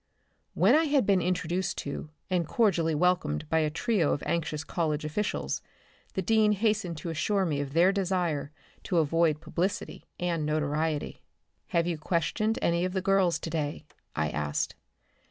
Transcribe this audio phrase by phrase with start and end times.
[0.55, 5.05] When I had been introduced to and cordially welcomed by a trio of anxious College
[5.05, 5.61] officials,
[6.15, 8.51] the dean hastened to assure me of their desire
[8.85, 11.21] to avoid publicity and notoriety.
[11.67, 13.85] "Have you questioned any of the girls today?"
[14.15, 14.73] I asked.